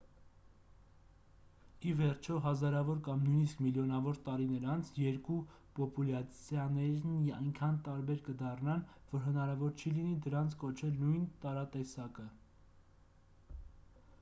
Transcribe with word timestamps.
ի 1.89 1.91
վերջո 1.97 2.37
հազարավոր 2.45 3.01
կամ 3.07 3.19
նույնիսկ 3.25 3.59
միլիոնավոր 3.65 4.17
տարիներ 4.29 4.65
անց 4.75 4.89
երկու 5.01 5.37
պոպուլյացիաներն 5.81 7.29
այնքան 7.41 7.77
տարբեր 7.89 8.25
կդառնան 8.31 8.83
որ 9.13 9.23
հնարավոր 9.29 9.77
չի 9.83 9.95
լինի 9.99 10.17
դրանց 10.29 10.57
կոչել 10.65 10.97
նույն 11.05 11.29
տարատեսակը 11.45 12.27